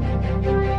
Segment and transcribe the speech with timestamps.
[0.00, 0.69] Thank you.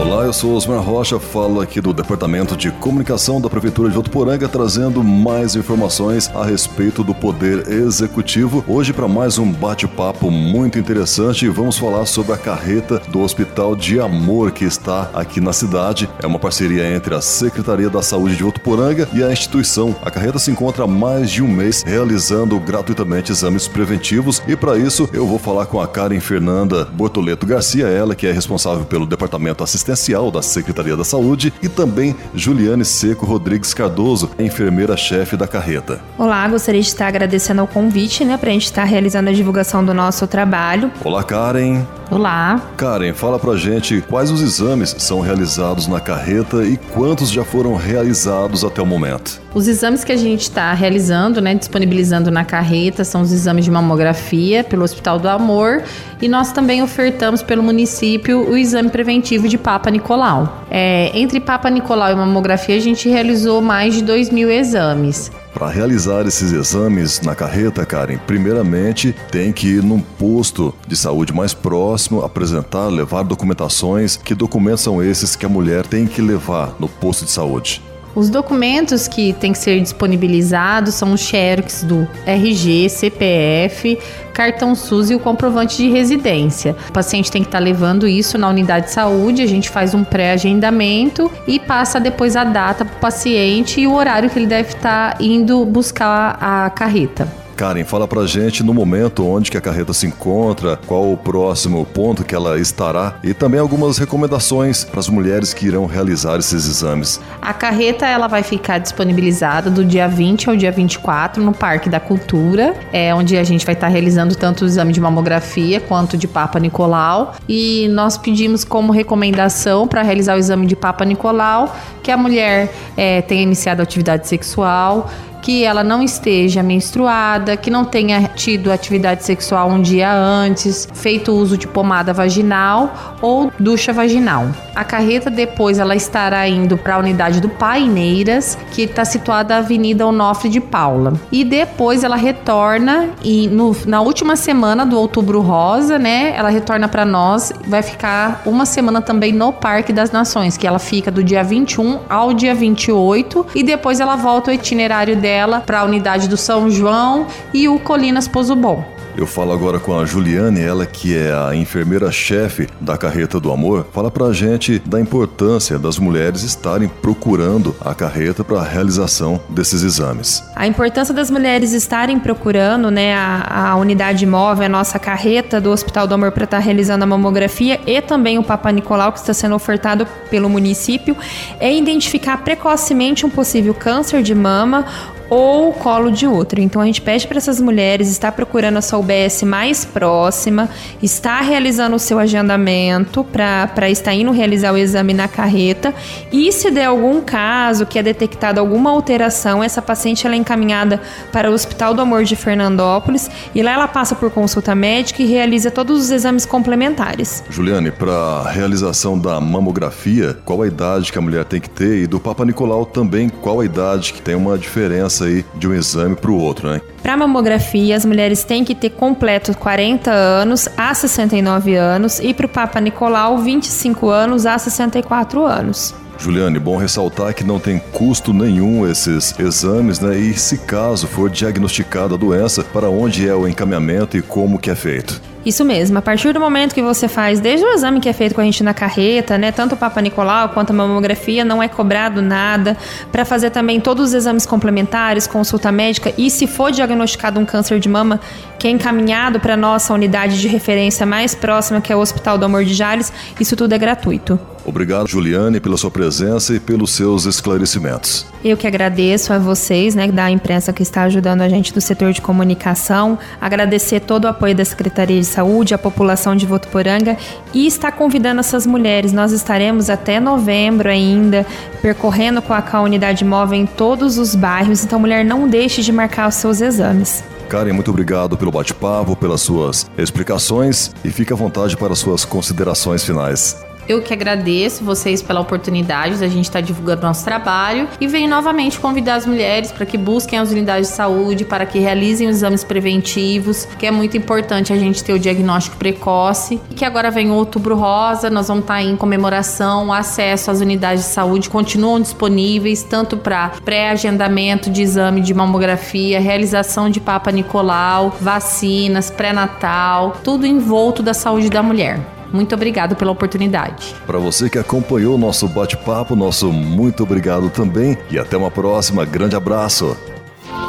[0.00, 4.48] Olá, eu sou Osmar Rocha, falo aqui do Departamento de Comunicação da Prefeitura de Votuporanga,
[4.48, 8.64] trazendo mais informações a respeito do Poder Executivo.
[8.68, 13.98] Hoje, para mais um bate-papo muito interessante, vamos falar sobre a carreta do Hospital de
[13.98, 16.08] Amor que está aqui na cidade.
[16.22, 19.96] É uma parceria entre a Secretaria da Saúde de Votuporanga e a instituição.
[20.04, 24.78] A carreta se encontra há mais de um mês realizando gratuitamente exames preventivos e, para
[24.78, 29.04] isso, eu vou falar com a Karen Fernanda Bortoleto Garcia, ela que é responsável pelo
[29.04, 36.00] Departamento Assistencial da Secretaria da Saúde, e também Juliane Seco Rodrigues Cardoso, enfermeira-chefe da carreta.
[36.16, 39.84] Olá, gostaria de estar agradecendo ao convite, né, para a gente estar realizando a divulgação
[39.84, 40.90] do nosso trabalho.
[41.04, 41.86] Olá, Karen.
[42.10, 42.70] Olá.
[42.76, 47.74] Karen, fala pra gente quais os exames são realizados na carreta e quantos já foram
[47.74, 49.42] realizados até o momento.
[49.54, 53.70] Os exames que a gente está realizando, né, disponibilizando na carreta, são os exames de
[53.70, 55.82] mamografia pelo Hospital do Amor
[56.20, 60.64] e nós também ofertamos pelo município o exame preventivo de Papa Nicolau.
[60.68, 65.30] É, entre Papa Nicolau e mamografia, a gente realizou mais de 2 mil exames.
[65.54, 71.32] Para realizar esses exames na carreta, Karen, primeiramente tem que ir num posto de saúde
[71.32, 74.16] mais próximo, apresentar, levar documentações.
[74.16, 77.80] Que documentos são esses que a mulher tem que levar no posto de saúde?
[78.18, 83.96] Os documentos que têm que ser disponibilizados são os xerox do RG, CPF,
[84.34, 86.74] cartão SUS e o comprovante de residência.
[86.88, 90.02] O paciente tem que estar levando isso na unidade de saúde, a gente faz um
[90.02, 94.70] pré-agendamento e passa depois a data para o paciente e o horário que ele deve
[94.70, 97.47] estar indo buscar a carreta.
[97.58, 101.84] Karen, fala pra gente no momento onde que a carreta se encontra, qual o próximo
[101.84, 106.68] ponto que ela estará e também algumas recomendações para as mulheres que irão realizar esses
[106.68, 107.20] exames.
[107.42, 111.98] A carreta ela vai ficar disponibilizada do dia 20 ao dia 24 no Parque da
[111.98, 116.28] Cultura, é onde a gente vai estar realizando tanto o exame de mamografia quanto de
[116.28, 117.34] Papa Nicolau.
[117.48, 122.72] E nós pedimos como recomendação para realizar o exame de Papa Nicolau que a mulher
[122.96, 125.10] é, tenha iniciado a atividade sexual,
[125.42, 131.32] que ela não esteja menstruada, que não tenha tido atividade sexual um dia antes, feito
[131.32, 134.48] uso de pomada vaginal ou ducha vaginal.
[134.74, 139.60] A carreta depois ela estará indo para a unidade do Paineiras, que está situada na
[139.60, 141.14] Avenida Onofre de Paula.
[141.32, 146.34] E depois ela retorna e no, na última semana do Outubro Rosa, né?
[146.36, 150.78] Ela retorna para nós, vai ficar uma semana também no Parque das Nações, que ela
[150.78, 155.60] fica do dia 21 ao dia 28 e depois ela volta o itinerário dela dela
[155.60, 158.98] para a unidade do São João e o Colinas Pouso Bom.
[159.18, 163.84] Eu falo agora com a Juliane, ela que é a enfermeira-chefe da Carreta do Amor.
[163.92, 169.82] Fala pra gente da importância das mulheres estarem procurando a carreta para a realização desses
[169.82, 170.44] exames.
[170.54, 175.72] A importância das mulheres estarem procurando né, a, a unidade móvel, a nossa carreta do
[175.72, 179.18] Hospital do Amor para estar tá realizando a mamografia e também o Papa Nicolau que
[179.18, 181.16] está sendo ofertado pelo município,
[181.58, 184.86] é identificar precocemente um possível câncer de mama
[185.30, 186.60] ou colo de útero.
[186.60, 190.68] Então a gente pede para essas mulheres estar procurando a sua UBS mais próxima,
[191.02, 195.94] estar realizando o seu agendamento para estar indo realizar o exame na carreta
[196.32, 201.00] e se der algum caso que é detectada alguma alteração, essa paciente ela é encaminhada
[201.32, 205.26] para o Hospital do Amor de Fernandópolis e lá ela passa por consulta médica e
[205.26, 207.44] realiza todos os exames complementares.
[207.50, 212.06] Juliane, para realização da mamografia, qual a idade que a mulher tem que ter e
[212.06, 216.16] do Papa Nicolau também qual a idade que tem uma diferença aí de um exame
[216.16, 216.80] para o outro, né?
[217.02, 222.46] Para mamografia, as mulheres têm que ter completo 40 anos a 69 anos e para
[222.46, 225.94] o Papa Nicolau, 25 anos a 64 anos.
[226.18, 230.18] Juliane, bom ressaltar que não tem custo nenhum esses exames, né?
[230.18, 234.68] E se caso for diagnosticada a doença, para onde é o encaminhamento e como que
[234.68, 235.22] é feito?
[235.46, 238.34] Isso mesmo, a partir do momento que você faz, desde o exame que é feito
[238.34, 241.68] com a gente na carreta, né, tanto o Papa Nicolau quanto a mamografia, não é
[241.68, 242.76] cobrado nada.
[243.12, 247.78] Para fazer também todos os exames complementares, consulta médica e se for diagnosticado um câncer
[247.78, 248.20] de mama,
[248.58, 252.44] que é encaminhado para nossa unidade de referência mais próxima, que é o Hospital do
[252.44, 254.38] Amor de Jales, isso tudo é gratuito.
[254.68, 258.26] Obrigado, Juliane, pela sua presença e pelos seus esclarecimentos.
[258.44, 262.12] Eu que agradeço a vocês, né, da imprensa que está ajudando a gente do setor
[262.12, 267.16] de comunicação, agradecer todo o apoio da Secretaria de Saúde, a população de Votuporanga
[267.54, 269.10] e está convidando essas mulheres.
[269.10, 271.46] Nós estaremos até novembro ainda
[271.80, 276.28] percorrendo com a Unidade Móvel em todos os bairros, então mulher não deixe de marcar
[276.28, 277.24] os seus exames.
[277.48, 283.02] Karen, muito obrigado pelo bate-papo, pelas suas explicações e fique à vontade para suas considerações
[283.02, 283.56] finais.
[283.88, 288.78] Eu que agradeço vocês pela oportunidade da gente estar divulgando nosso trabalho e venho novamente
[288.78, 292.62] convidar as mulheres para que busquem as unidades de saúde, para que realizem os exames
[292.62, 296.60] preventivos, que é muito importante a gente ter o diagnóstico precoce.
[296.70, 300.60] E que agora vem o Outubro Rosa, nós vamos estar em comemoração, o acesso às
[300.60, 307.32] unidades de saúde continuam disponíveis tanto para pré-agendamento de exame de mamografia, realização de Papa
[307.32, 312.17] Nicolau, vacinas, pré-natal, tudo envolto da saúde da mulher.
[312.32, 313.94] Muito obrigado pela oportunidade.
[314.06, 319.04] Para você que acompanhou o nosso bate-papo, nosso muito obrigado também e até uma próxima.
[319.04, 319.96] Grande abraço.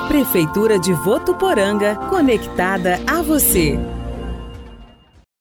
[0.07, 3.77] Prefeitura de Votuporanga, conectada a você.